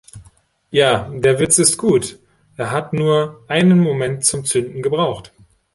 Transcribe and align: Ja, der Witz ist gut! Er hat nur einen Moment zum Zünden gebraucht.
Ja, 0.71 1.11
der 1.13 1.37
Witz 1.37 1.59
ist 1.59 1.77
gut! 1.77 2.17
Er 2.57 2.71
hat 2.71 2.91
nur 2.91 3.43
einen 3.47 3.77
Moment 3.79 4.25
zum 4.25 4.43
Zünden 4.45 4.81
gebraucht. 4.81 5.31